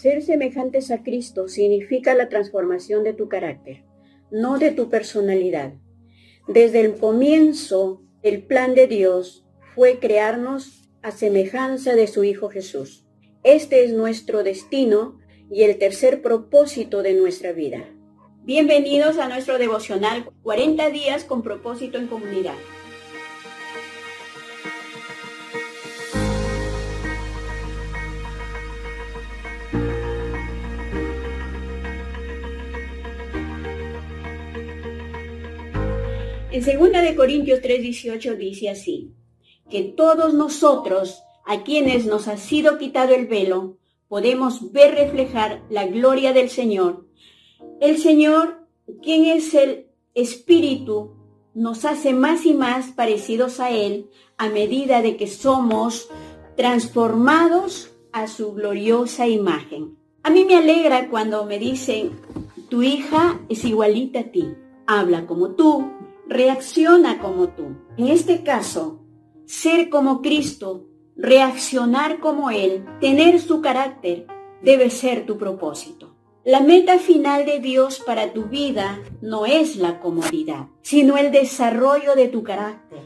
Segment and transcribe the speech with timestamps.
[0.00, 3.82] Ser semejantes a Cristo significa la transformación de tu carácter,
[4.30, 5.72] no de tu personalidad.
[6.46, 13.08] Desde el comienzo, el plan de Dios fue crearnos a semejanza de su Hijo Jesús.
[13.42, 15.18] Este es nuestro destino
[15.50, 17.84] y el tercer propósito de nuestra vida.
[18.44, 22.54] Bienvenidos a nuestro devocional 40 días con propósito en comunidad.
[36.58, 39.12] En 2 de Corintios 3:18 dice así,
[39.70, 43.76] que todos nosotros, a quienes nos ha sido quitado el velo,
[44.08, 47.06] podemos ver reflejar la gloria del Señor.
[47.80, 48.66] El Señor,
[49.04, 51.12] quien es el Espíritu,
[51.54, 56.08] nos hace más y más parecidos a Él a medida de que somos
[56.56, 59.96] transformados a su gloriosa imagen.
[60.24, 62.18] A mí me alegra cuando me dicen,
[62.68, 64.54] tu hija es igualita a ti,
[64.88, 65.92] habla como tú,
[66.28, 67.76] reacciona como tú.
[67.96, 69.00] En este caso,
[69.46, 74.26] ser como Cristo, reaccionar como Él, tener su carácter,
[74.62, 76.14] debe ser tu propósito.
[76.44, 82.14] La meta final de Dios para tu vida no es la comodidad, sino el desarrollo
[82.14, 83.02] de tu carácter.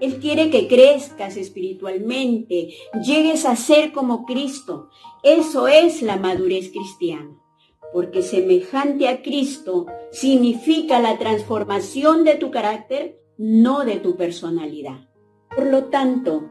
[0.00, 4.88] Él quiere que crezcas espiritualmente, llegues a ser como Cristo.
[5.22, 7.43] Eso es la madurez cristiana
[7.92, 15.08] porque semejante a Cristo significa la transformación de tu carácter, no de tu personalidad.
[15.54, 16.50] Por lo tanto,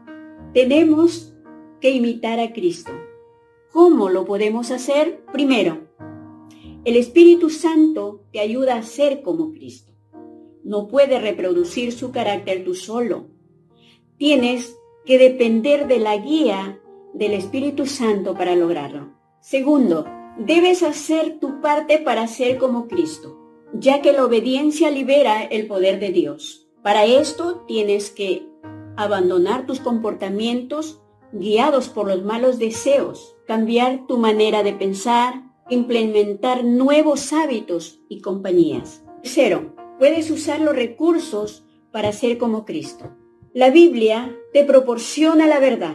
[0.52, 1.34] tenemos
[1.80, 2.92] que imitar a Cristo.
[3.72, 5.24] ¿Cómo lo podemos hacer?
[5.32, 5.88] Primero,
[6.84, 9.92] el Espíritu Santo te ayuda a ser como Cristo.
[10.62, 13.26] No puedes reproducir su carácter tú solo.
[14.16, 16.80] Tienes que depender de la guía
[17.12, 19.12] del Espíritu Santo para lograrlo.
[19.40, 20.06] Segundo,
[20.38, 23.38] debes hacer tu parte para ser como Cristo,
[23.72, 26.68] ya que la obediencia libera el poder de Dios.
[26.82, 28.46] Para esto tienes que
[28.96, 31.00] abandonar tus comportamientos
[31.32, 39.02] guiados por los malos deseos, cambiar tu manera de pensar, implementar nuevos hábitos y compañías.
[39.22, 43.16] Tercero, puedes usar los recursos para ser como Cristo.
[43.52, 45.94] La Biblia te proporciona la verdad.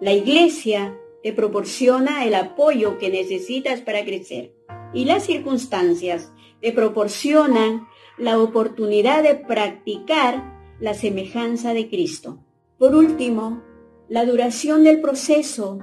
[0.00, 4.52] La iglesia te proporciona el apoyo que necesitas para crecer.
[4.92, 6.30] Y las circunstancias
[6.60, 12.44] te proporcionan la oportunidad de practicar la semejanza de Cristo.
[12.76, 13.62] Por último,
[14.06, 15.78] la duración del proceso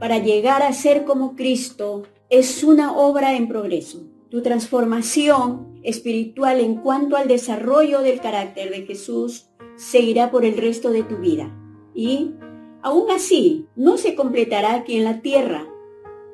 [0.00, 4.02] para llegar a ser como Cristo es una obra en progreso.
[4.28, 10.90] Tu transformación espiritual en cuanto al desarrollo del carácter de Jesús seguirá por el resto
[10.90, 11.56] de tu vida.
[11.94, 12.32] Y
[12.82, 15.66] Aún así, no se completará aquí en la tierra.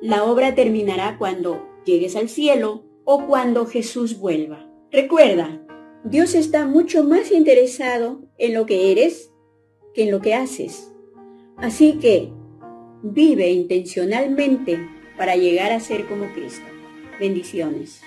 [0.00, 4.70] La obra terminará cuando llegues al cielo o cuando Jesús vuelva.
[4.92, 5.62] Recuerda,
[6.04, 9.32] Dios está mucho más interesado en lo que eres
[9.94, 10.92] que en lo que haces.
[11.56, 12.30] Así que
[13.02, 14.78] vive intencionalmente
[15.16, 16.66] para llegar a ser como Cristo.
[17.18, 18.02] Bendiciones.